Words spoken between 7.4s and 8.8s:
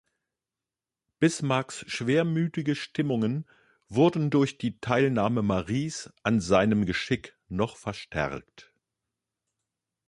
noch verstärkt.